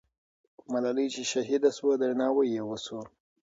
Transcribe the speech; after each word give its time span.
ملالۍ 0.71 1.07
چې 1.13 1.21
شهیده 1.31 1.71
سوه، 1.77 1.93
درناوی 2.01 2.47
یې 2.55 2.63
وسو. 2.69 2.99